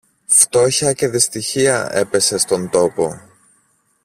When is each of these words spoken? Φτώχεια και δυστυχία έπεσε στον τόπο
Φτώχεια 0.25 0.93
και 0.93 1.07
δυστυχία 1.07 1.89
έπεσε 1.91 2.37
στον 2.37 2.69
τόπο 2.69 3.21